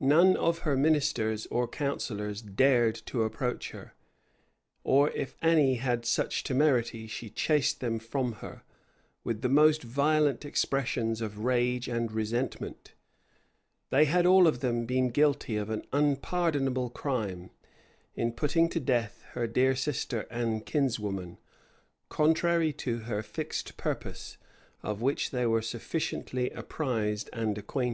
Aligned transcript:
None 0.00 0.36
of 0.36 0.58
her 0.68 0.76
ministers 0.76 1.46
or 1.46 1.66
counsellors 1.66 2.42
dared 2.42 2.94
to 3.06 3.22
approach 3.22 3.70
her; 3.70 3.94
or 4.84 5.08
if 5.12 5.34
any 5.40 5.76
had 5.76 6.04
such 6.04 6.44
temerity, 6.44 7.06
she 7.06 7.30
chased 7.30 7.80
them 7.80 7.98
from 7.98 8.32
her, 8.44 8.64
with 9.24 9.40
the 9.40 9.48
most 9.48 9.82
violent 9.82 10.44
expressions 10.44 11.22
of 11.22 11.38
rage 11.38 11.88
and 11.88 12.12
resentment; 12.12 12.92
they 13.88 14.04
had 14.04 14.26
all 14.26 14.46
of 14.46 14.60
them 14.60 14.84
been 14.84 15.08
guilty 15.08 15.56
of 15.56 15.70
an 15.70 15.86
unpardonable 15.90 16.90
crime, 16.90 17.48
in 18.14 18.30
putting 18.30 18.68
to 18.68 18.78
death 18.78 19.24
her 19.30 19.46
dear 19.46 19.74
sister 19.74 20.26
and 20.30 20.66
kinswoman, 20.66 21.38
contrary 22.10 22.74
to 22.74 22.98
her 23.08 23.22
fixed 23.22 23.78
purpose,[*] 23.78 24.36
of 24.82 25.00
which 25.00 25.30
they 25.30 25.46
were 25.46 25.62
sufficiently 25.62 26.50
apprised 26.50 27.30
and 27.32 27.56
acquainted. 27.56 27.90